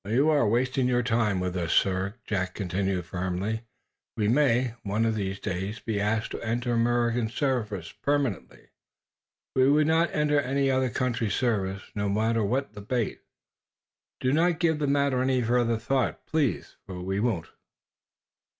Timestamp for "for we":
16.87-17.19